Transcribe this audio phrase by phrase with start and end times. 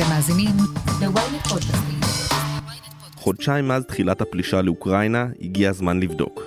[0.00, 0.56] אתם מאזינים
[1.00, 2.00] ל-ynet פודקאסטים.
[3.14, 6.42] חודשיים מאז תחילת הפלישה לאוקראינה, הגיע הזמן לבדוק.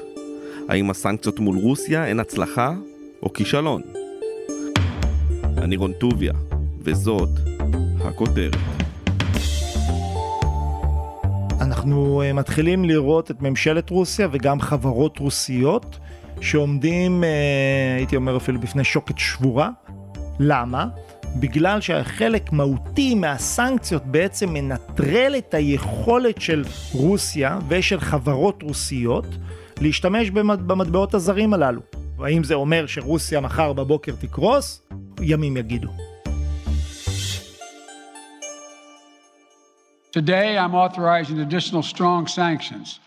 [0.70, 2.74] האם הסנקציות מול רוסיה הן הצלחה
[3.24, 3.82] או כישלון?
[5.58, 6.34] אני רון טוביה,
[6.80, 7.30] וזאת
[8.06, 8.56] הכותרת.
[11.62, 16.00] אנחנו אה, מתחילים לראות את ממשלת רוסיה וגם חברות רוסיות
[16.42, 19.70] שעומדים, אה, הייתי אומר אפילו בפני שוקת שבורה.
[20.40, 20.86] למה?
[21.36, 29.26] בגלל שחלק מהותי מהסנקציות בעצם מנטרל את היכולת של רוסיה ושל חברות רוסיות
[29.82, 31.82] להשתמש במטבעות הזרים הללו.
[32.20, 34.82] האם זה אומר שרוסיה מחר בבוקר תקרוס?
[35.22, 35.90] ימים יגידו.
[40.18, 43.00] Today, I'm authorizing additional strong sanctions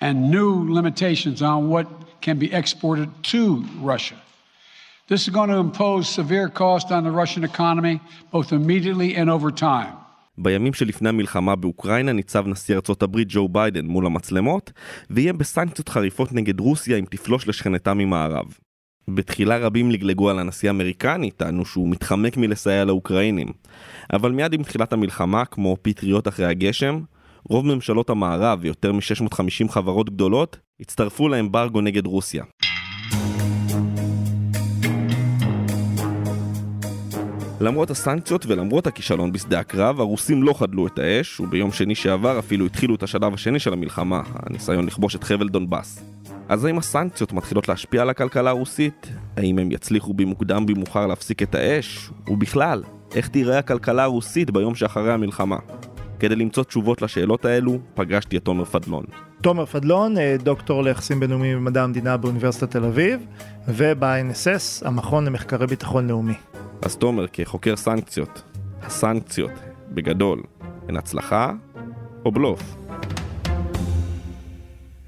[0.00, 1.86] and new limitations on what
[2.22, 3.42] can be exported to
[3.82, 4.16] Russia.
[5.08, 8.00] This is going to impose severe cost on the Russian economy,
[8.32, 9.94] both immediately and over time.
[10.38, 14.72] בימים שלפני המלחמה באוקראינה ניצב נשיא ארצות הברית ג'ו ביידן מול המצלמות,
[15.10, 18.44] ויהיה בסנקציות חריפות נגד רוסיה אם תפלוש לשכנתה ממערב.
[19.08, 23.48] בתחילה רבים לגלגו על הנשיא האמריקני, טענו שהוא מתחמק מלסייע לאוקראינים.
[24.12, 27.00] אבל מיד עם תחילת המלחמה, כמו פטריות אחרי הגשם,
[27.48, 32.44] רוב ממשלות המערב ויותר מ-650 חברות גדולות הצטרפו לאמברגו נגד רוסיה.
[37.60, 42.66] למרות הסנקציות ולמרות הכישלון בשדה הקרב, הרוסים לא חדלו את האש, וביום שני שעבר אפילו
[42.66, 46.02] התחילו את השלב השני של המלחמה, הניסיון לכבוש את חבל דונבאס.
[46.48, 49.10] אז האם הסנקציות מתחילות להשפיע על הכלכלה הרוסית?
[49.36, 52.10] האם הם יצליחו במוקדם במאוחר להפסיק את האש?
[52.28, 52.82] ובכלל,
[53.14, 55.56] איך תיראה הכלכלה הרוסית ביום שאחרי המלחמה?
[56.18, 59.04] כדי למצוא תשובות לשאלות האלו, פגשתי את תומר פדלון.
[59.40, 63.26] תומר פדלון, אה, דוקטור ליחסים בינלאומיים במדע המדינה באוניברסיטת תל אביב,
[63.68, 66.34] וב-INSS, המכון למחקרי ביטחון לאומי.
[66.82, 68.42] אז תומר, כחוקר סנקציות,
[68.82, 69.50] הסנקציות,
[69.90, 70.42] בגדול,
[70.88, 71.52] הן הצלחה
[72.24, 72.76] או בלוף?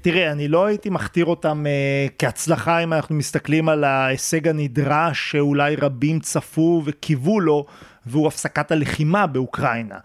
[0.01, 5.75] תראה, אני לא הייתי מכתיר אותם uh, כהצלחה אם אנחנו מסתכלים על ההישג הנדרש שאולי
[5.75, 7.65] רבים צפו וקיוו לו,
[8.05, 9.97] והוא הפסקת הלחימה באוקראינה.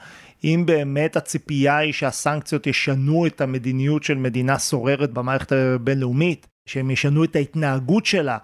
[0.44, 7.24] אם באמת הציפייה היא שהסנקציות ישנו את המדיניות של מדינה סוררת במערכת הבינלאומית, שהם ישנו
[7.24, 8.38] את ההתנהגות שלה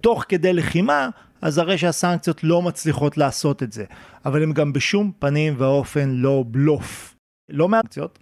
[0.00, 1.08] תוך כדי לחימה,
[1.42, 3.84] אז הרי שהסנקציות לא מצליחות לעשות את זה.
[4.24, 7.14] אבל הם גם בשום פנים ואופן לא בלוף.
[7.48, 8.18] לא מהסנקציות.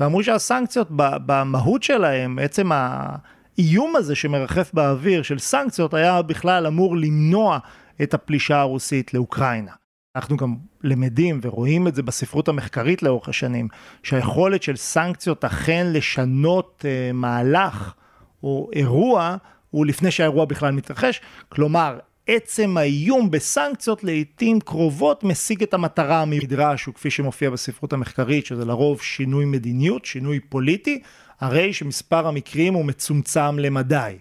[0.00, 0.88] ואמרו שהסנקציות
[1.26, 7.58] במהות שלהם, עצם האיום הזה שמרחף באוויר של סנקציות, היה בכלל אמור למנוע
[8.02, 9.72] את הפלישה הרוסית לאוקראינה.
[10.16, 10.54] אנחנו גם
[10.84, 13.68] למדים ורואים את זה בספרות המחקרית לאורך השנים,
[14.02, 17.94] שהיכולת של סנקציות אכן לשנות uh, מהלך
[18.42, 19.36] או אירוע,
[19.70, 21.20] הוא לפני שהאירוע בכלל מתרחש.
[21.48, 21.98] כלומר,
[22.30, 29.00] עצם האיום בסנקציות לעיתים קרובות משיג את המטרה המדרש, וכפי שמופיע בספרות המחקרית, שזה לרוב
[29.02, 31.00] שינוי מדיניות, שינוי פוליטי,
[31.40, 34.14] הרי שמספר המקרים הוא מצומצם למדי.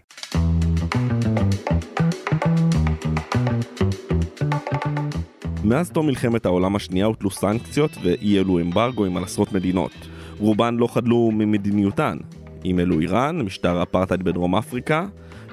[5.63, 9.91] מאז תום מלחמת העולם השנייה הוטלו סנקציות ואי אלו אמברגוים על עשרות מדינות.
[10.39, 12.17] רובן לא חדלו ממדיניותן.
[12.65, 15.05] אם אלו איראן, משטר אפרטהייד בדרום אפריקה,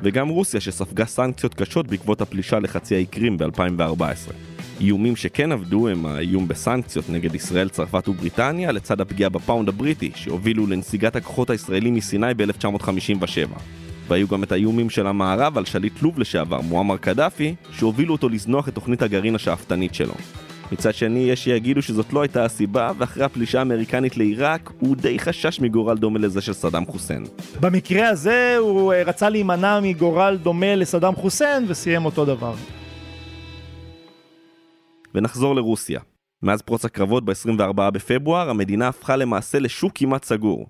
[0.05, 4.33] וגם רוסיה שספגה סנקציות קשות בעקבות הפלישה לחצי האי קרים ב-2014.
[4.81, 10.67] איומים שכן עבדו הם האיום בסנקציות נגד ישראל, צרפת ובריטניה, לצד הפגיעה בפאונד הבריטי, שהובילו
[10.67, 13.59] לנסיגת הכוחות הישראלים מסיני ב-1957.
[14.09, 18.69] והיו גם את האיומים של המערב על שליט לוב לשעבר, מועמר קדאפי, שהובילו אותו לזנוח
[18.69, 20.15] את תוכנית הגרעין השאפתנית שלו.
[20.75, 25.61] מצד שני, יש שיגידו שזאת לא הייתה הסיבה, ואחרי הפלישה האמריקנית לעיראק, הוא די חשש
[25.61, 27.25] מגורל דומה לזה של סדאם חוסיין.
[27.61, 32.55] במקרה הזה הוא אה, רצה להימנע מגורל דומה לסדאם חוסיין, וסיים אותו דבר.
[35.15, 36.01] ונחזור לרוסיה.
[36.43, 40.67] מאז פרוץ הקרבות ב-24 בפברואר, המדינה הפכה למעשה לשוק כמעט סגור.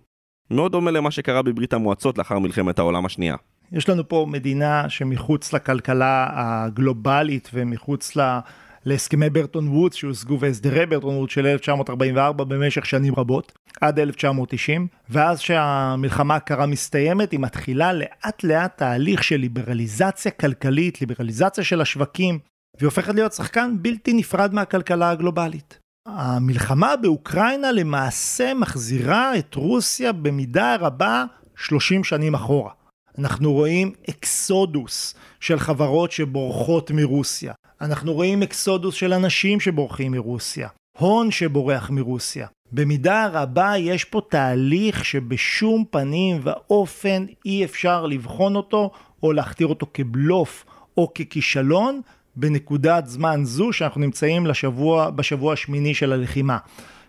[0.50, 3.36] מאוד דומה למה שקרה בברית המועצות לאחר מלחמת העולם השנייה.
[3.72, 8.38] יש לנו פה מדינה שמחוץ לכלכלה הגלובלית ומחוץ ל...
[8.86, 15.40] להסכמי ברטון וודס שהושגו והסדרי ברטון וודס של 1944 במשך שנים רבות, עד 1990, ואז
[15.40, 22.38] שהמלחמה הקרה מסתיימת, היא מתחילה לאט לאט תהליך של ליברליזציה כלכלית, ליברליזציה של השווקים,
[22.78, 25.78] והיא הופכת להיות שחקן בלתי נפרד מהכלכלה הגלובלית.
[26.08, 31.24] המלחמה באוקראינה למעשה מחזירה את רוסיה במידה רבה
[31.56, 32.70] 30 שנים אחורה.
[33.18, 37.52] אנחנו רואים אקסודוס של חברות שבורחות מרוסיה.
[37.84, 40.68] אנחנו רואים אקסודוס של אנשים שבורחים מרוסיה.
[40.98, 42.46] הון שבורח מרוסיה.
[42.72, 48.90] במידה רבה יש פה תהליך שבשום פנים ואופן אי אפשר לבחון אותו
[49.22, 50.64] או להכתיר אותו כבלוף
[50.96, 52.00] או ככישלון,
[52.36, 56.58] בנקודת זמן זו שאנחנו נמצאים לשבוע, בשבוע השמיני של הלחימה.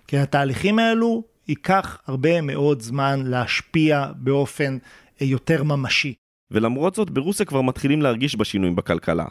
[0.07, 4.77] כי התהליכים האלו ייקח הרבה מאוד זמן להשפיע באופן
[5.21, 6.13] אה, יותר ממשי.
[6.51, 9.25] ולמרות זאת, ברוסיה כבר מתחילים להרגיש בשינויים בכלכלה.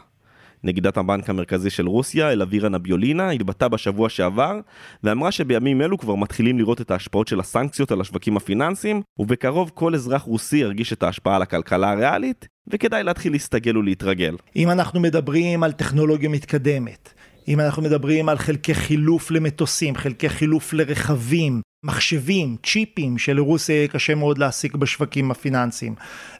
[0.65, 4.59] נגידת הבנק המרכזי של רוסיה, אלווירה נביולינה, התבטאה בשבוע שעבר,
[5.03, 9.95] ואמרה שבימים אלו כבר מתחילים לראות את ההשפעות של הסנקציות על השווקים הפיננסיים, ובקרוב כל
[9.95, 14.35] אזרח רוסי ירגיש את ההשפעה על הכלכלה הריאלית, וכדאי להתחיל להסתגל ולהתרגל.
[14.55, 17.13] אם אנחנו מדברים על טכנולוגיה מתקדמת,
[17.47, 24.15] אם אנחנו מדברים על חלקי חילוף למטוסים, חלקי חילוף לרכבים, מחשבים, צ'יפים שלרוסיה יהיה קשה
[24.15, 25.95] מאוד להשיג בשווקים הפיננסיים.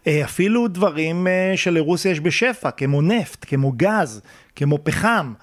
[0.08, 4.22] אה, אפילו דברים אה, שלרוסיה יש בשפע, כמו נפט, כמו גז,
[4.56, 5.34] כמו פחם,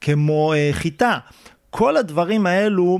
[0.00, 1.18] כמו אה, חיטה.
[1.70, 2.98] כל הדברים האלו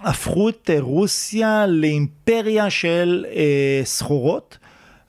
[0.00, 3.26] הפכו את רוסיה לאימפריה של
[3.84, 4.58] סחורות.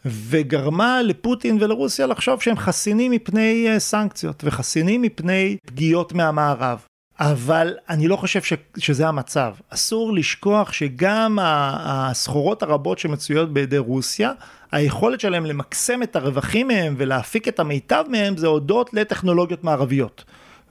[0.05, 6.79] וגרמה לפוטין ולרוסיה לחשוב שהם חסינים מפני סנקציות וחסינים מפני פגיעות מהמערב.
[7.19, 9.53] אבל אני לא חושב ש, שזה המצב.
[9.69, 14.31] אסור לשכוח שגם הסחורות הרבות שמצויות בידי רוסיה,
[14.71, 20.23] היכולת שלהם למקסם את הרווחים מהם ולהפיק את המיטב מהם זה הודות לטכנולוגיות מערביות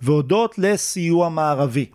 [0.03, 1.87] והודות לסיוע מערבי.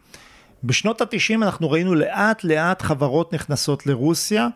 [0.64, 4.50] בשנות התשעים אנחנו ראינו לאט לאט חברות נכנסות לרוסיה אה,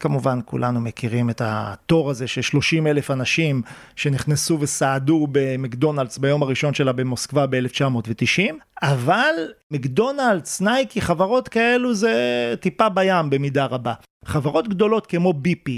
[0.00, 3.62] כמובן כולנו מכירים את התור הזה של 30 אלף אנשים
[3.96, 9.34] שנכנסו וסעדו במקדונלדס ביום הראשון שלה במוסקבה ב-1990, אבל
[9.70, 13.94] מקדונלדס, נייקי, חברות כאלו זה טיפה בים במידה רבה.
[14.24, 15.70] חברות גדולות כמו BP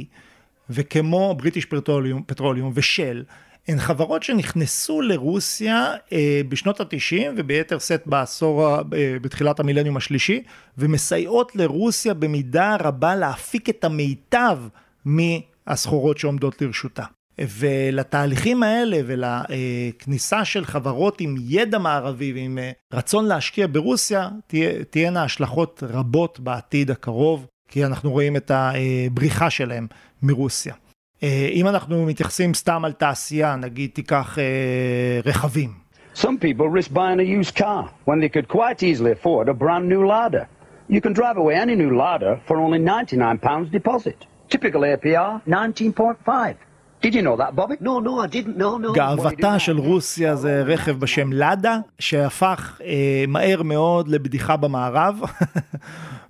[0.70, 3.22] וכמו בריטיש פטרוליום, פטרוליום ושל
[3.68, 8.82] הן חברות שנכנסו לרוסיה אה, בשנות התשעים וביתר שאת בעשור, אה,
[9.22, 10.42] בתחילת המילניום השלישי
[10.78, 14.58] ומסייעות לרוסיה במידה רבה להפיק את המיטב
[15.04, 17.04] מהסחורות שעומדות לרשותה.
[17.40, 25.24] ולתהליכים האלה ולכניסה של חברות עם ידע מערבי ועם אה, רצון להשקיע ברוסיה תהיה, תהיינה
[25.24, 29.86] השלכות רבות בעתיד הקרוב כי אנחנו רואים את הבריחה שלהם
[30.22, 30.74] מרוסיה.
[31.22, 35.88] אה, אם אנחנו מתייחסים סתם על תעשייה, נגיד תיקח אה, רכבים.
[36.14, 39.88] Some people risk buying a used car when they could quite easily afford a brand
[39.88, 40.44] new Lada.
[40.90, 44.26] You can drive away any new Lada for only 99 pounds deposit.
[44.48, 46.56] Typical APR 19.5.
[47.00, 47.76] Did you know that, Bobby?
[47.80, 48.56] No, no, I didn't.
[48.56, 48.92] No, no.
[48.94, 55.20] גאוותה של רוסיה זה רכב בשם לאדה, שהפך אה, מהר מאוד לבדיחה במערב,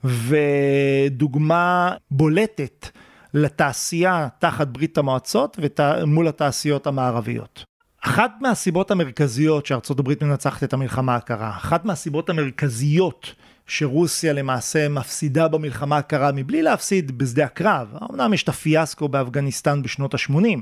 [0.04, 2.88] ודוגמה בולטת
[3.34, 5.58] לתעשייה תחת ברית המועצות
[6.02, 7.64] ומול התעשיות המערביות.
[8.04, 13.34] אחת מהסיבות המרכזיות שארצות הברית מנצחת את המלחמה הקרה, אחת מהסיבות המרכזיות
[13.66, 20.14] שרוסיה למעשה מפסידה במלחמה הקרה מבלי להפסיד בשדה הקרב, אמנם יש את הפיאסקו באפגניסטן בשנות
[20.14, 20.58] ה-80,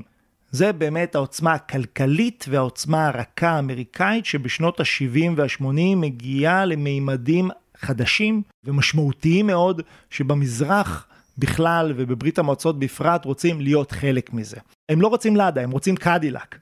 [0.51, 9.81] זה באמת העוצמה הכלכלית והעוצמה הרכה האמריקאית שבשנות ה-70 וה-80 מגיעה למימדים חדשים ומשמעותיים מאוד
[10.09, 11.07] שבמזרח
[11.37, 14.57] בכלל ובברית המועצות בפרט רוצים להיות חלק מזה.
[14.89, 16.59] הם לא רוצים לאדה, הם רוצים קדילק.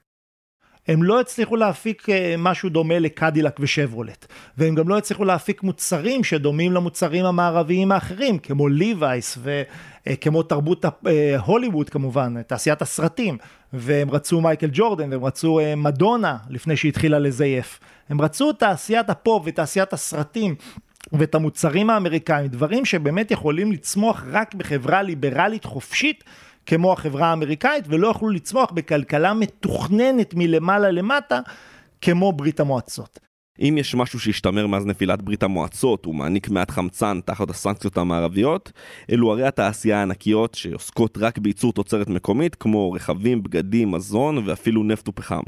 [0.87, 4.25] הם לא הצליחו להפיק אה, משהו דומה לקדילק ושברולט,
[4.57, 9.37] והם גם לא הצליחו להפיק מוצרים שדומים למוצרים המערביים האחרים, כמו ליווייס
[10.07, 13.37] וכמו תרבות אה, הוליווד כמובן, תעשיית הסרטים,
[13.73, 17.79] והם רצו מייקל ג'ורדן, והם רצו אה, מדונה לפני שהתחילה לזייף.
[18.09, 20.55] הם רצו תעשיית הפופ ותעשיית הסרטים
[21.11, 26.23] ואת המוצרים האמריקאים, דברים שבאמת יכולים לצמוח רק בחברה ליברלית חופשית
[26.65, 31.39] כמו החברה האמריקאית, ולא יכלו לצמוח בכלכלה מתוכננת מלמעלה למטה
[32.01, 33.19] כמו ברית המועצות.
[33.59, 38.71] אם יש משהו שהשתמר מאז נפילת ברית המועצות ומעניק מעט חמצן תחת הסנקציות המערביות,
[39.11, 45.09] אלו הרי התעשייה הענקיות שעוסקות רק בייצור תוצרת מקומית כמו רכבים, בגדים, מזון ואפילו נפט
[45.09, 45.41] ופחם.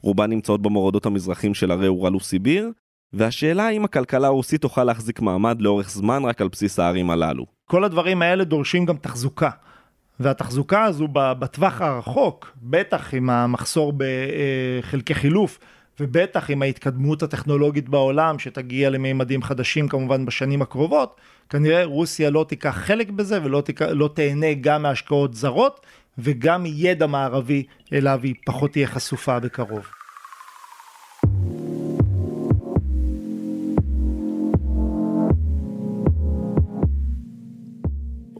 [0.00, 2.70] רובן נמצאות במורדות המזרחים של הרי אורל וסיביר,
[3.16, 7.46] והשאלה האם הכלכלה הרוסית תוכל להחזיק מעמד לאורך זמן רק על בסיס הערים הללו.
[7.66, 9.50] כל הדברים האלה דורשים גם תחזוקה.
[10.20, 15.58] והתחזוקה הזו בטווח הרחוק, בטח עם המחסור בחלקי חילוף,
[16.00, 22.76] ובטח עם ההתקדמות הטכנולוגית בעולם שתגיע לממדים חדשים כמובן בשנים הקרובות, כנראה רוסיה לא תיקח
[22.76, 23.82] חלק בזה ולא תיק...
[23.82, 25.86] לא תהנה גם מהשקעות זרות
[26.18, 29.86] וגם מידע מערבי אליו היא פחות תהיה חשופה בקרוב.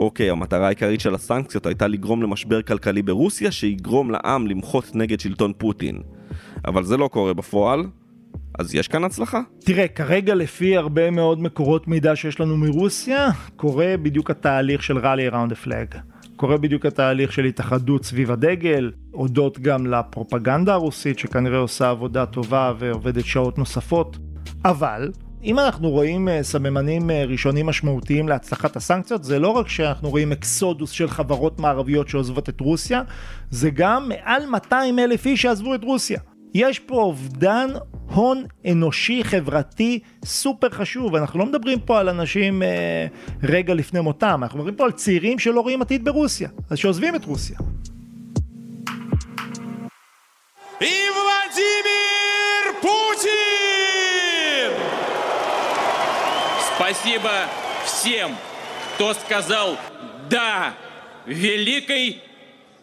[0.04, 5.52] אוקיי, המטרה העיקרית של הסנקציות הייתה לגרום למשבר כלכלי ברוסיה שיגרום לעם למחות נגד שלטון
[5.58, 6.02] פוטין.
[6.66, 7.84] אבל זה לא קורה בפועל,
[8.58, 9.40] אז יש כאן הצלחה?
[9.58, 15.50] תראה, כרגע לפי הרבה מאוד מקורות מידע שיש לנו מרוסיה, קורה בדיוק התהליך של around
[15.50, 15.98] the flag.
[16.36, 22.72] קורה בדיוק התהליך של התאחדות סביב הדגל, הודות גם לפרופגנדה הרוסית שכנראה עושה עבודה טובה
[22.78, 24.18] ועובדת שעות נוספות.
[24.64, 25.10] אבל
[25.44, 30.32] אם אנחנו רואים אה, סממנים אה, ראשונים משמעותיים להצלחת הסנקציות, זה לא רק שאנחנו רואים
[30.32, 33.02] אקסודוס של חברות מערביות שעוזבות את רוסיה,
[33.50, 36.20] זה גם מעל 200 אלף איש שעזבו את רוסיה.
[36.54, 37.68] יש פה אובדן
[38.14, 43.06] הון אנושי חברתי סופר חשוב, אנחנו לא מדברים פה על אנשים אה,
[43.42, 47.24] רגע לפני מותם, אנחנו מדברים פה על צעירים שלא רואים עתיד ברוסיה, אז שעוזבים את
[47.24, 47.56] רוסיה.
[56.75, 57.31] Спасибо
[57.85, 58.31] всем,
[58.95, 59.77] кто сказал
[60.29, 60.73] «да»
[61.25, 62.21] великой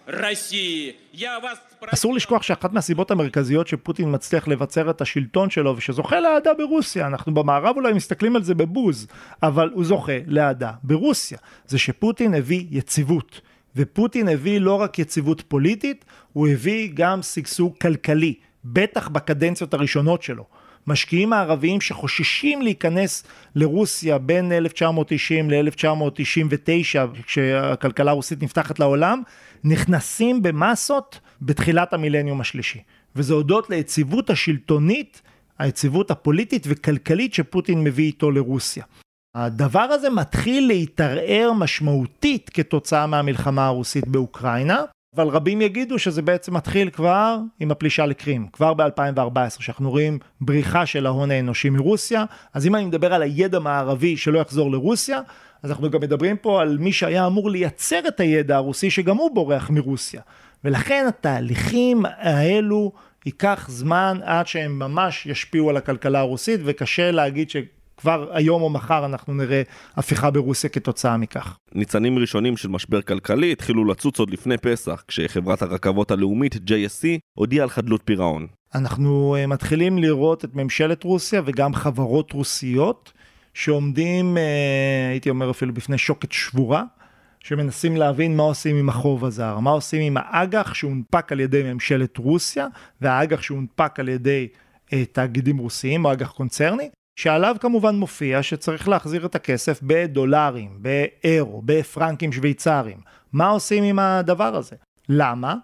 [0.06, 0.95] России.
[1.12, 6.54] Я вас אסור לשכוח שאחת מהסיבות המרכזיות שפוטין מצליח לבצר את השלטון שלו ושזוכה לאהדה
[6.54, 9.06] ברוסיה, אנחנו במערב אולי מסתכלים על זה בבוז,
[9.42, 13.40] אבל הוא זוכה לאהדה ברוסיה, זה שפוטין הביא יציבות.
[13.76, 20.45] ופוטין הביא לא רק יציבות פוליטית, הוא הביא גם שגשוג כלכלי, בטח בקדנציות הראשונות שלו.
[20.88, 23.23] משקיעים הערביים שחוששים להיכנס
[23.55, 29.21] לרוסיה בין 1990 ל-1999, כשהכלכלה הרוסית נפתחת לעולם,
[29.63, 32.79] נכנסים במסות בתחילת המילניום השלישי.
[33.15, 35.21] וזה הודות ליציבות השלטונית,
[35.59, 38.83] היציבות הפוליטית וכלכלית שפוטין מביא איתו לרוסיה.
[39.35, 44.83] הדבר הזה מתחיל להתערער משמעותית כתוצאה מהמלחמה הרוסית באוקראינה,
[45.15, 50.86] אבל רבים יגידו שזה בעצם מתחיל כבר עם הפלישה לקרים, כבר ב-2014, שאנחנו רואים בריחה
[50.86, 55.22] של ההון האנושי מרוסיה, אז אם אני מדבר על הידע מערבי שלא יחזור לרוסיה,
[55.63, 59.36] אז אנחנו גם מדברים פה על מי שהיה אמור לייצר את הידע הרוסי שגם הוא
[59.36, 60.22] בורח מרוסיה.
[60.63, 62.91] ולכן התהליכים האלו
[63.25, 67.56] ייקח זמן עד שהם ממש ישפיעו על הכלכלה הרוסית, וקשה להגיד ש...
[68.01, 69.62] כבר היום או מחר אנחנו נראה
[69.98, 71.58] הפיכה ברוסיה כתוצאה מכך.
[71.75, 77.63] ניצנים ראשונים של משבר כלכלי התחילו לצוץ עוד לפני פסח, כשחברת הרכבות הלאומית JSC הודיעה
[77.63, 78.48] על חדלות פירעון.
[78.75, 83.13] אנחנו אה, מתחילים לראות את ממשלת רוסיה וגם חברות רוסיות
[83.53, 86.84] שעומדים, אה, הייתי אומר אפילו בפני שוקת שבורה.
[87.43, 92.17] שמנסים להבין מה עושים עם החוב הזר, מה עושים עם האג"ח שהונפק על ידי ממשלת
[92.17, 92.67] רוסיה
[93.01, 94.48] והאג"ח שהונפק על ידי
[94.93, 101.62] אה, תאגידים רוסיים או אג"ח קונצרני, שעליו כמובן מופיע שצריך להחזיר את הכסף בדולרים, באירו,
[101.65, 102.98] בפרנקים שוויצריים.
[103.34, 104.75] מה עושים עם הדבר הזה?
[105.10, 105.56] למה?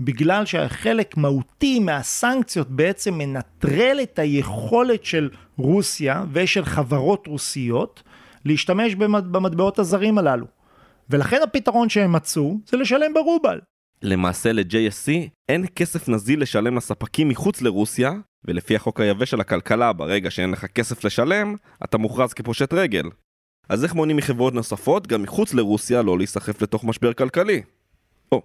[0.00, 8.02] בגלל שחלק מהותי מהסנקציות בעצם מנטרל את היכולת של רוסיה ושל חברות רוסיות
[8.44, 10.46] להשתמש במטבעות הזרים הללו.
[11.10, 13.60] ולכן הפתרון שהם מצאו זה לשלם ברובל.
[14.02, 15.10] למעשה ל-JSC
[15.48, 18.12] אין כסף נזיל לשלם לספקים מחוץ לרוסיה,
[18.46, 23.04] ולפי החוק היבש של הכלכלה, ברגע שאין לך כסף לשלם, אתה מוכרז כפושט רגל.
[23.68, 27.62] אז איך מונעים מחברות נוספות, גם מחוץ לרוסיה, לא להיסחף לתוך משבר כלכלי?
[28.32, 28.42] או,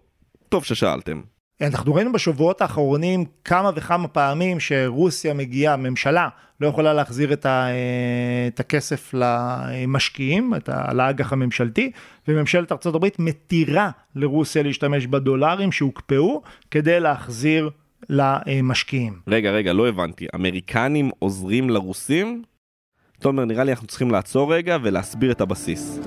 [0.50, 1.22] טוב ששאלתם.
[1.62, 6.30] אנחנו ראינו בשבועות האחרונים כמה וכמה פעמים שרוסיה מגיעה, ממשלה,
[6.62, 7.68] לא יכולה להחזיר את, ה,
[8.48, 11.92] את הכסף למשקיעים, את האג"ח הממשלתי,
[12.28, 16.42] וממשלת ארה"ב מתירה לרוסיה להשתמש בדולרים שהוקפאו
[16.72, 17.70] כדי להחזיר
[18.10, 19.14] למשקיעים.
[19.28, 20.28] רגע, רגע, לא הבנתי.
[20.36, 22.44] אמריקנים עוזרים לרוסים?
[23.20, 26.00] תומר, נראה לי אנחנו צריכים לעצור רגע ולהסביר את הבסיס.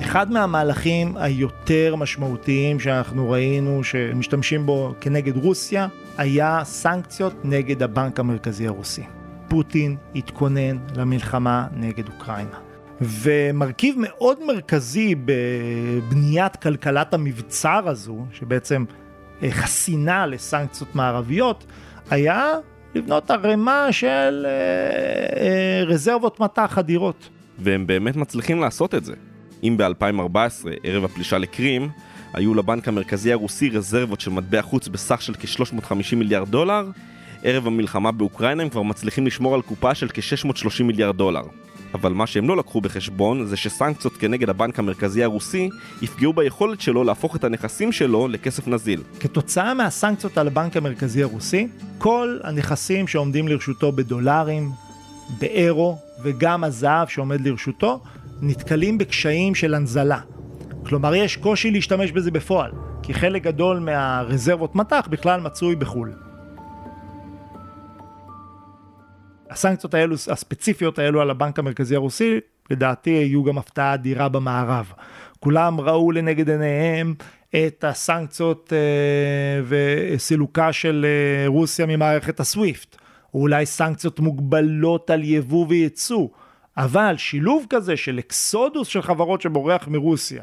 [0.00, 5.88] אחד מהמהלכים היותר משמעותיים שאנחנו ראינו שמשתמשים בו כנגד רוסיה
[6.18, 9.02] היה סנקציות נגד הבנק המרכזי הרוסי.
[9.48, 12.67] פוטין התכונן למלחמה נגד אוקראינה.
[13.00, 18.84] ומרכיב מאוד מרכזי בבניית כלכלת המבצר הזו, שבעצם
[19.42, 21.66] אה, חסינה לסנקציות מערביות,
[22.10, 22.54] היה
[22.94, 24.50] לבנות ערימה של אה,
[25.40, 27.28] אה, רזרבות מטח אדירות.
[27.58, 29.14] והם באמת מצליחים לעשות את זה.
[29.62, 31.88] אם ב-2014, ערב הפלישה לקרים,
[32.32, 36.90] היו לבנק המרכזי הרוסי רזרבות של מטבע חוץ בסך של כ-350 מיליארד דולר,
[37.42, 41.42] ערב המלחמה באוקראינה הם כבר מצליחים לשמור על קופה של כ-630 מיליארד דולר.
[41.94, 45.68] אבל מה שהם לא לקחו בחשבון זה שסנקציות כנגד הבנק המרכזי הרוסי
[46.02, 49.02] יפגעו ביכולת שלו להפוך את הנכסים שלו לכסף נזיל.
[49.20, 51.68] כתוצאה מהסנקציות על הבנק המרכזי הרוסי,
[51.98, 54.70] כל הנכסים שעומדים לרשותו בדולרים,
[55.38, 58.00] באירו וגם הזהב שעומד לרשותו
[58.40, 60.20] נתקלים בקשיים של הנזלה.
[60.86, 62.70] כלומר, יש קושי להשתמש בזה בפועל,
[63.02, 66.27] כי חלק גדול מהרזרבות מטח בכלל מצוי בחו"ל.
[69.50, 72.40] הסנקציות האלו, הספציפיות האלו על הבנק המרכזי הרוסי,
[72.70, 74.92] לדעתי יהיו גם הפתעה אדירה במערב.
[75.40, 77.14] כולם ראו לנגד עיניהם
[77.50, 82.96] את הסנקציות אה, וסילוקה של אה, רוסיה ממערכת הסוויפט,
[83.34, 86.28] או אולי סנקציות מוגבלות על יבוא וייצוא.
[86.76, 90.42] אבל שילוב כזה של אקסודוס של חברות שבורח מרוסיה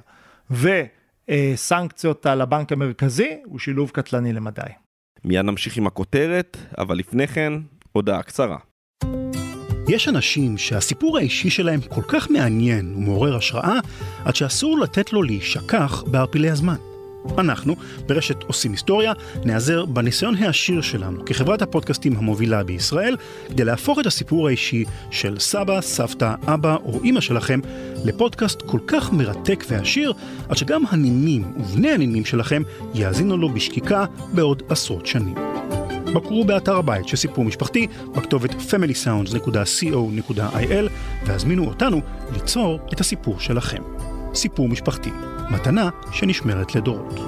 [0.51, 4.61] וסנקציות על הבנק המרכזי הוא שילוב קטלני למדי.
[5.23, 7.53] מיד נמשיך עם הכותרת, אבל לפני כן,
[7.91, 8.57] הודעה קצרה.
[9.87, 13.79] יש אנשים שהסיפור האישי שלהם כל כך מעניין ומעורר השראה,
[14.25, 16.75] עד שאסור לתת לו להישכח בערפילי הזמן.
[17.37, 17.75] אנחנו,
[18.07, 19.13] ברשת עושים היסטוריה,
[19.45, 23.15] נעזר בניסיון העשיר שלנו כחברת הפודקאסטים המובילה בישראל,
[23.47, 27.59] כדי להפוך את הסיפור האישי של סבא, סבתא, אבא או אימא שלכם
[28.05, 30.13] לפודקאסט כל כך מרתק ועשיר,
[30.49, 32.63] עד שגם הנינים ובני הנינים שלכם
[32.93, 35.35] יאזינו לו בשקיקה בעוד עשרות שנים.
[36.15, 40.89] בקרו באתר הבית של סיפור משפחתי בכתובת familysounds.co.il
[41.25, 42.01] והזמינו אותנו
[42.33, 43.81] ליצור את הסיפור שלכם.
[44.33, 45.09] סיפור משפחתי,
[45.51, 47.19] מתנה שנשמרת לדורות.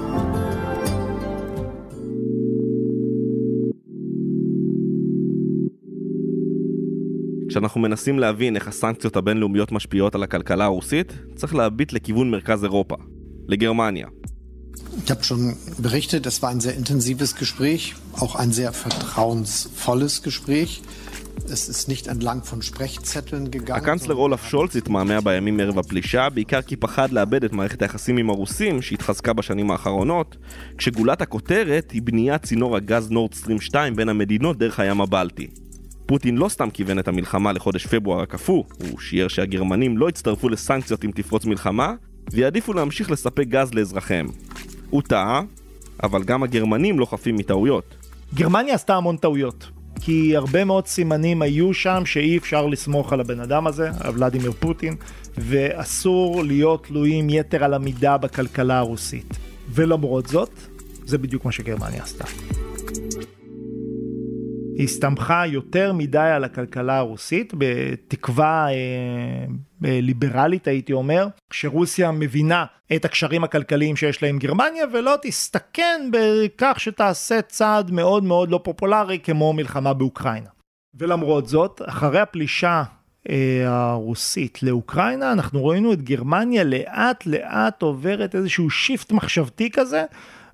[7.48, 12.96] כשאנחנו מנסים להבין איך הסנקציות הבינלאומיות משפיעות על הכלכלה הרוסית, צריך להביט לכיוון מרכז אירופה,
[13.48, 14.06] לגרמניה.
[15.04, 20.82] Ich habe schon berichtet, es war ein sehr intensives Gespräch, auch ein sehr vertrauensvolles Gespräch.
[21.50, 23.82] Es ist nicht entlang von Sprechzetteln gegangen.
[23.82, 28.30] הקנצלר אולף שולץ התמהמה בימים ערב הפלישה, בעיקר כי פחד לאבד את מערכת היחסים עם
[28.30, 30.36] הרוסים, שהתחזקה בשנים האחרונות,
[30.78, 35.46] כשגולת הכותרת היא בניית צינור הגז נורדסטרים 2 בין המדינות דרך הים הבלטי.
[36.06, 41.04] פוטין לא סתם כיוון את המלחמה לחודש פברואר הקפוא, הוא שיער שהגרמנים לא יצטרפו לסנקציות
[41.04, 41.94] אם תפרוץ מלחמה,
[42.32, 44.26] ויעדיפו להמשיך לספק גז לאזרחיהם.
[44.90, 45.42] הוא טעה,
[46.02, 47.94] אבל גם הגרמנים לא חפים מטעויות.
[48.34, 49.70] גרמניה עשתה המון טעויות.
[50.00, 54.96] כי הרבה מאוד סימנים היו שם שאי אפשר לסמוך על הבן אדם הזה, ולדימיר פוטין,
[55.38, 59.38] ואסור להיות תלויים יתר על המידה בכלכלה הרוסית.
[59.70, 60.50] ולמרות זאת,
[61.04, 62.24] זה בדיוק מה שגרמניה עשתה.
[64.78, 68.74] הסתמכה יותר מדי על הכלכלה הרוסית, בתקווה אה,
[69.84, 72.64] אה, ליברלית הייתי אומר, שרוסיה מבינה
[72.96, 78.60] את הקשרים הכלכליים שיש לה עם גרמניה ולא תסתכן בכך שתעשה צעד מאוד מאוד לא
[78.64, 80.48] פופולרי כמו מלחמה באוקראינה.
[80.94, 82.82] ולמרות זאת, אחרי הפלישה
[83.28, 90.04] אה, הרוסית לאוקראינה, אנחנו ראינו את גרמניה לאט לאט עוברת איזשהו שיפט מחשבתי כזה.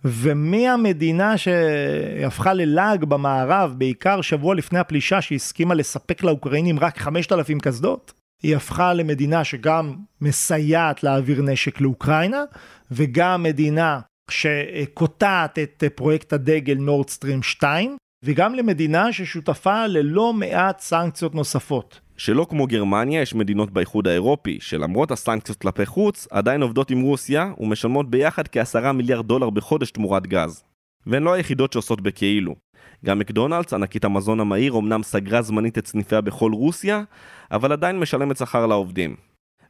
[0.05, 8.13] ומהמדינה שהפכה ללעג במערב, בעיקר שבוע לפני הפלישה שהסכימה לספק לאוקראינים רק 5,000 קסדות,
[8.43, 12.45] היא הפכה למדינה שגם מסייעת להעביר נשק לאוקראינה,
[12.91, 22.01] וגם מדינה שקוטעת את פרויקט הדגל נורדסטרים 2, וגם למדינה ששותפה ללא מעט סנקציות נוספות.
[22.17, 27.53] שלא כמו גרמניה, יש מדינות באיחוד האירופי, שלמרות הסנקציות כלפי חוץ, עדיין עובדות עם רוסיה
[27.61, 30.63] ומשלמות ביחד כעשרה מיליארד דולר בחודש תמורת גז.
[31.07, 32.55] והן לא היחידות שעושות בכאילו.
[33.05, 37.03] גם מקדונלדס, ענקית המזון המהיר, אמנם סגרה זמנית את סניפיה בכל רוסיה,
[37.51, 39.17] אבל עדיין משלמת שכר לעובדים.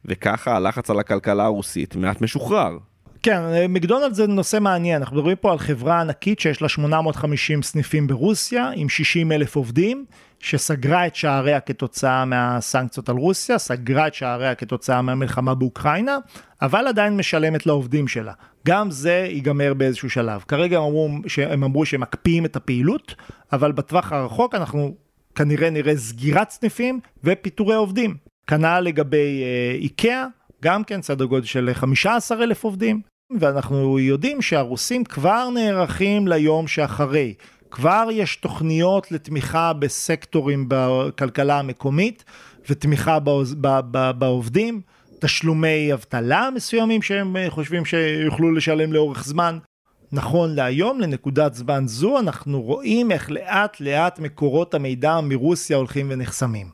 [0.05, 2.77] וככה הלחץ על הכלכלה הרוסית מעט משוחרר.
[3.25, 8.07] כן, מקדונלדס זה נושא מעניין, אנחנו מדברים פה על חברה ענקית שיש לה 850 סניפים
[8.07, 10.05] ברוסיה, עם 60 אלף עובדים,
[10.39, 16.17] שסגרה את שעריה כתוצאה מהסנקציות על רוסיה, סגרה את שעריה כתוצאה מהמלחמה באוקראינה,
[16.61, 18.33] אבל עדיין משלמת לעובדים שלה.
[18.67, 20.43] גם זה ייגמר באיזשהו שלב.
[20.47, 21.09] כרגע הם אמרו,
[21.49, 23.15] הם אמרו שהם מקפיאים את הפעילות,
[23.53, 24.95] אבל בטווח הרחוק אנחנו
[25.35, 28.15] כנראה נראה סגירת סניפים ופיטורי עובדים.
[28.47, 30.25] כנ"ל לגבי אה, איקאה,
[30.63, 33.01] גם כן סדר גודל של 15 אלף עובדים,
[33.39, 37.33] ואנחנו יודעים שהרוסים כבר נערכים ליום שאחרי.
[37.71, 42.23] כבר יש תוכניות לתמיכה בסקטורים בכלכלה המקומית
[42.69, 43.19] ותמיכה
[44.17, 44.81] בעובדים,
[45.19, 49.57] תשלומי אבטלה מסוימים שהם חושבים שיוכלו לשלם לאורך זמן.
[50.11, 56.67] נכון להיום, לנקודת זמן זו, אנחנו רואים איך לאט לאט מקורות המידע מרוסיה הולכים ונחסמים.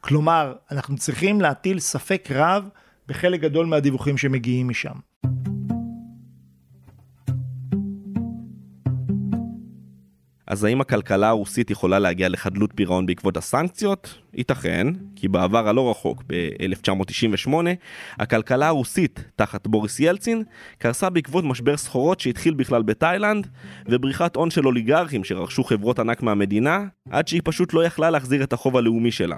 [0.00, 2.68] כלומר, אנחנו צריכים להטיל ספק רב
[3.08, 4.94] בחלק גדול מהדיווחים שמגיעים משם.
[10.48, 14.18] אז האם הכלכלה הרוסית יכולה להגיע לחדלות פירעון בעקבות הסנקציות?
[14.34, 17.52] ייתכן, כי בעבר הלא רחוק, ב-1998,
[18.18, 20.42] הכלכלה הרוסית, תחת בוריס ילצין,
[20.78, 23.46] קרסה בעקבות משבר סחורות שהתחיל בכלל בתאילנד,
[23.86, 28.52] ובריחת הון של אוליגרכים שרכשו חברות ענק מהמדינה, עד שהיא פשוט לא יכלה להחזיר את
[28.52, 29.36] החוב הלאומי שלה.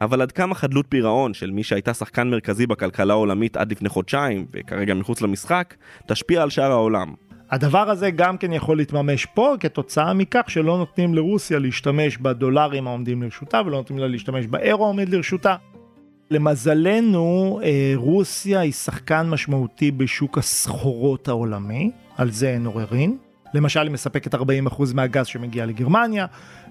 [0.00, 4.46] אבל עד כמה חדלות פירעון של מי שהייתה שחקן מרכזי בכלכלה העולמית עד לפני חודשיים,
[4.52, 5.74] וכרגע מחוץ למשחק,
[6.06, 7.14] תשפיע על שאר העולם.
[7.54, 13.22] הדבר הזה גם כן יכול להתממש פה כתוצאה מכך שלא נותנים לרוסיה להשתמש בדולרים העומדים
[13.22, 15.56] לרשותה ולא נותנים לה להשתמש באירו העומד לרשותה.
[16.30, 23.16] למזלנו אה, רוסיה היא שחקן משמעותי בשוק הסחורות העולמי, על זה אין עוררין,
[23.54, 24.38] למשל היא מספקת 40%
[24.94, 26.26] מהגז שמגיע לגרמניה,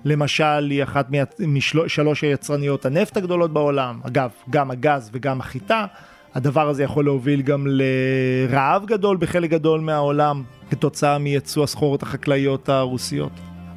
[0.05, 1.07] למשל היא אחת
[1.39, 5.85] משלוש היצרניות הנפט הגדולות בעולם, אגב, גם הגז וגם החיטה.
[6.33, 13.31] הדבר הזה יכול להוביל גם לרעב גדול בחלק גדול מהעולם כתוצאה מייצוא הסחורות החקלאיות הרוסיות.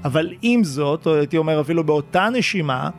[0.05, 2.91] אבל עם זאת, או הייתי אומר אפילו באותה נשימה,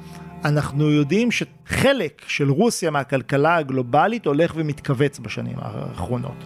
[0.46, 6.44] אנחנו יודעים שחלק של רוסיה מהכלכלה הגלובלית הולך ומתכווץ בשנים האחרונות.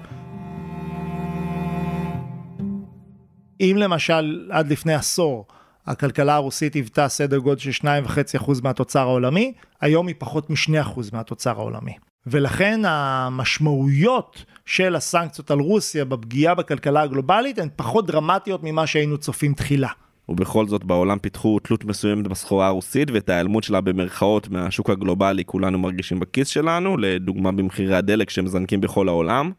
[3.62, 5.45] אם למשל עד לפני עשור
[5.88, 11.93] הכלכלה הרוסית היוותה סדר גודל של 2.5% מהתוצר העולמי, היום היא פחות מ-2% מהתוצר העולמי.
[12.28, 19.54] ולכן המשמעויות של הסנקציות על רוסיה בפגיעה בכלכלה הגלובלית הן פחות דרמטיות ממה שהיינו צופים
[19.54, 19.90] תחילה.
[20.30, 25.80] ובכל זאת בעולם פיתחו תלות מסוימת בסחורה הרוסית ואת ההיעלמות שלה במרכאות מהשוק הגלובלי כולנו
[25.80, 29.52] מרגישים בכיס שלנו, לדוגמה במחירי הדלק שמזנקים בכל העולם.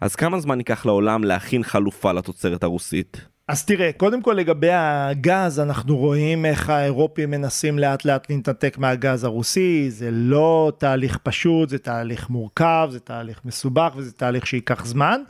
[0.00, 3.31] אז כמה זמן ייקח לעולם להכין חלופה לתוצרת הרוסית?
[3.52, 9.24] אז תראה, קודם כל לגבי הגז, אנחנו רואים איך האירופים מנסים לאט לאט להתנתק מהגז
[9.24, 15.20] הרוסי, זה לא תהליך פשוט, זה תהליך מורכב, זה תהליך מסובך וזה תהליך שייקח זמן,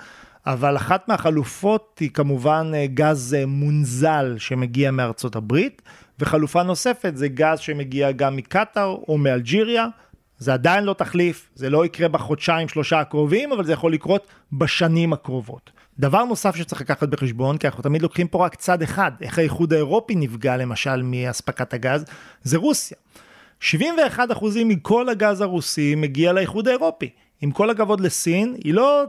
[0.47, 5.83] אבל אחת מהחלופות היא כמובן גז מונזל שמגיע מארצות הברית,
[6.19, 9.87] וחלופה נוספת זה גז שמגיע גם מקטאר או מאלג'יריה,
[10.39, 15.13] זה עדיין לא תחליף, זה לא יקרה בחודשיים שלושה הקרובים, אבל זה יכול לקרות בשנים
[15.13, 15.82] הקרובות.
[15.99, 19.73] דבר נוסף שצריך לקחת בחשבון, כי אנחנו תמיד לוקחים פה רק צד אחד, איך האיחוד
[19.73, 22.05] האירופי נפגע למשל מאספקת הגז,
[22.43, 22.97] זה רוסיה.
[23.61, 23.75] 71%
[24.65, 27.11] מכל הגז הרוסי מגיע לאיחוד האירופי.
[27.41, 29.05] עם כל הכבוד לסין, היא לא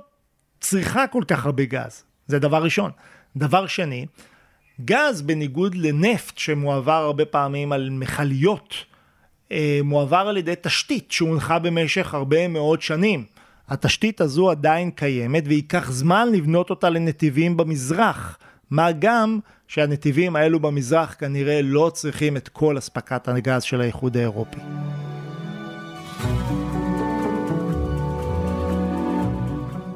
[0.60, 2.04] צריכה כל כך הרבה גז.
[2.28, 2.91] זה דבר ראשון.
[3.36, 4.06] דבר שני,
[4.86, 8.76] גז בניגוד לנפט שמועבר הרבה פעמים על מכליות,
[9.52, 13.26] אה, מועבר על ידי תשתית שהונחה במשך הרבה מאוד שנים.
[13.69, 18.38] התשתית הזו עדיין קיימת וייקח זמן לבנות אותה לנתיבים במזרח.
[18.69, 24.60] מה גם שהנתיבים האלו במזרח כנראה לא צריכים את כל אספקת הגז של האיחוד האירופי.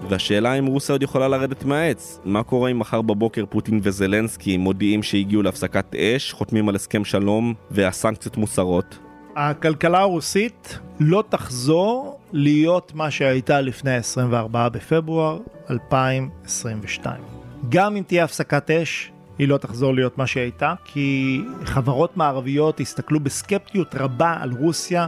[0.09, 2.19] והשאלה אם רוסיה עוד יכולה לרדת מהעץ.
[2.25, 7.53] מה קורה אם מחר בבוקר פוטין וזלנסקי מודיעים שהגיעו להפסקת אש, חותמים על הסכם שלום
[7.71, 8.99] והסנקציות מוסרות?
[9.35, 17.21] הכלכלה הרוסית לא תחזור להיות מה שהייתה לפני 24 בפברואר 2022.
[17.69, 23.19] גם אם תהיה הפסקת אש, היא לא תחזור להיות מה שהייתה, כי חברות מערביות הסתכלו
[23.19, 25.07] בסקפטיות רבה על רוסיה,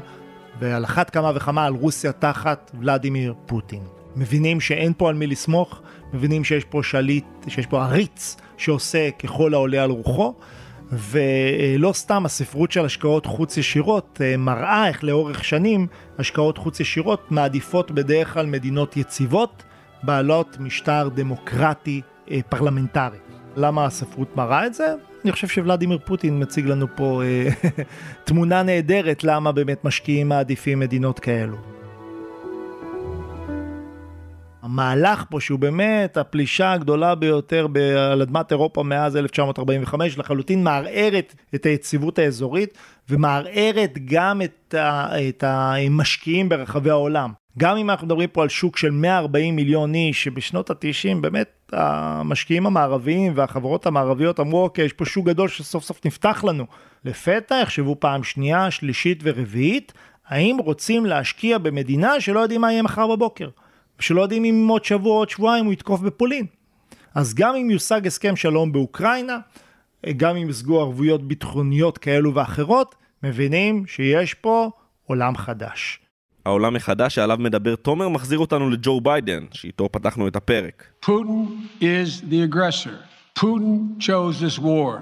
[0.59, 3.83] ועל אחת כמה וכמה על רוסיה תחת ולדימיר פוטין.
[4.15, 5.81] מבינים שאין פה על מי לסמוך,
[6.13, 10.33] מבינים שיש פה שליט, שיש פה עריץ שעושה ככל העולה על רוחו,
[10.91, 15.87] ולא סתם הספרות של השקעות חוץ ישירות אה, מראה איך לאורך שנים
[16.19, 19.63] השקעות חוץ ישירות מעדיפות בדרך כלל מדינות יציבות,
[20.03, 22.01] בעלות משטר דמוקרטי
[22.31, 23.17] אה, פרלמנטרי.
[23.55, 24.95] למה הספרות מראה את זה?
[25.23, 27.49] אני חושב שוולדימיר פוטין מציג לנו פה אה,
[28.25, 31.78] תמונה נהדרת למה באמת משקיעים מעדיפים מדינות כאלו.
[34.69, 37.67] המהלך פה שהוא באמת הפלישה הגדולה ביותר
[38.11, 42.77] על אדמת אירופה מאז 1945 לחלוטין מערערת את היציבות האזורית
[43.09, 47.31] ומערערת גם את, ה, את המשקיעים ברחבי העולם.
[47.57, 52.65] גם אם אנחנו מדברים פה על שוק של 140 מיליון איש שבשנות ה-90 באמת המשקיעים
[52.65, 56.65] המערביים והחברות המערביות אמרו אוקיי יש פה שוק גדול שסוף סוף נפתח לנו.
[57.05, 59.93] לפתע יחשבו פעם שנייה, שלישית ורביעית
[60.27, 63.49] האם רוצים להשקיע במדינה שלא יודעים מה יהיה מחר בבוקר.
[63.99, 66.45] שלא יודעים אם עוד שבוע או עוד שבועיים הוא יתקוף בפולין.
[67.15, 69.37] אז גם אם יושג הסכם שלום באוקראינה,
[70.17, 74.69] גם אם יושגו ערבויות ביטחוניות כאלו ואחרות, מבינים שיש פה
[75.05, 75.99] עולם חדש.
[76.45, 80.83] העולם החדש שעליו מדבר תומר מחזיר אותנו לג'ו ביידן, שאיתו פתחנו את הפרק.
[81.05, 82.95] Putin is the aggressor.
[83.39, 85.01] Putin chose this war,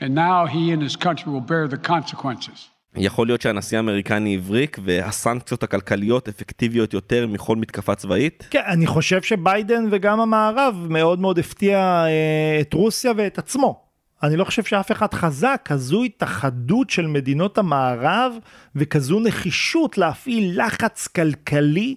[0.00, 2.73] and now he and his country will bear the consequences.
[2.96, 8.46] יכול להיות שהנשיא האמריקני הבריק והסנקציות הכלכליות אפקטיביות יותר מכל מתקפה צבאית?
[8.50, 13.84] כן, אני חושב שביידן וגם המערב מאוד מאוד הפתיע אה, את רוסיה ואת עצמו.
[14.22, 18.32] אני לא חושב שאף אחד חזק, כזו התאחדות של מדינות המערב
[18.76, 21.96] וכזו נחישות להפעיל לחץ כלכלי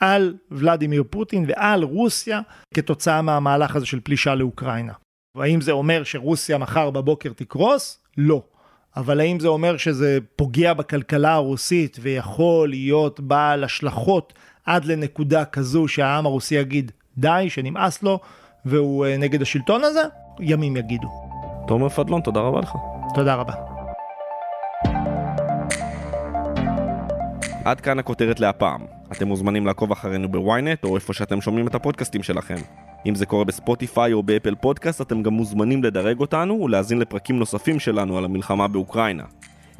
[0.00, 2.40] על ולדימיר פוטין ועל רוסיה
[2.74, 4.92] כתוצאה מהמהלך הזה של פלישה לאוקראינה.
[5.36, 7.98] והאם זה אומר שרוסיה מחר בבוקר תקרוס?
[8.18, 8.42] לא.
[8.96, 14.32] אבל האם זה אומר שזה פוגע בכלכלה הרוסית ויכול להיות בעל השלכות
[14.64, 18.20] עד לנקודה כזו שהעם הרוסי יגיד די, שנמאס לו
[18.64, 20.02] והוא אה, נגד השלטון הזה?
[20.40, 21.08] ימים יגידו.
[21.66, 22.72] תומר פדלון, תודה רבה לך.
[23.14, 23.52] תודה רבה.
[27.64, 28.80] עד כאן הכותרת להפעם.
[29.12, 32.56] אתם מוזמנים לעקוב אחרינו בוויינט או איפה שאתם שומעים את הפודקאסטים שלכם.
[33.06, 37.80] אם זה קורה בספוטיפיי או באפל פודקאסט, אתם גם מוזמנים לדרג אותנו ולהאזין לפרקים נוספים
[37.80, 39.24] שלנו על המלחמה באוקראינה.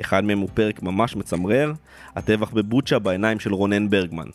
[0.01, 1.73] אחד מהם הוא פרק ממש מצמרר,
[2.17, 4.27] הטבח בבוצ'ה בעיניים של רונן ברגמן.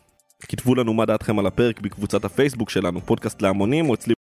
[0.41, 4.13] כתבו לנו מה דעתכם על הפרק בקבוצת הפייסבוק שלנו, פודקאסט להמונים, או אצלי